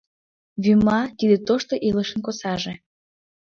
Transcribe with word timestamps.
Вӱма— 0.63 0.99
тиде 1.17 1.37
тошто 1.47 1.73
илышын 1.87 2.19
косаже. 2.25 2.73